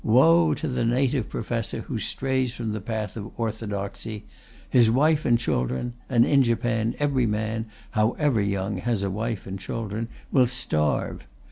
Woe 0.03 0.55
to 0.55 0.67
the 0.67 0.83
native 0.83 1.29
professor 1.29 1.81
who 1.81 1.99
strays 1.99 2.55
from 2.55 2.71
the 2.71 2.81
path 2.81 3.15
of 3.15 3.39
orthodoxy. 3.39 4.25
His 4.67 4.89
wife 4.89 5.25
and 5.25 5.37
children 5.37 5.93
(and 6.09 6.25
in 6.25 6.41
Japan 6.41 6.95
every 6.97 7.27
man, 7.27 7.67
however 7.91 8.41
young, 8.41 8.77
has 8.77 9.03
a 9.03 9.11
wife 9.11 9.45
and 9.45 9.59
children) 9.59 10.07
will 10.31 10.47
starve. 10.47 11.27